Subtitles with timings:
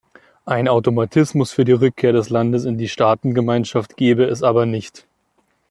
[0.47, 5.05] Ein Automatismus für die Rückkehr des Landes in die Staatengemeinschaft gebe es aber nicht.